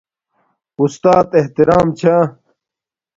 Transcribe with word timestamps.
استات 0.81 1.27
احترام 1.39 1.87
چھا 1.99 2.15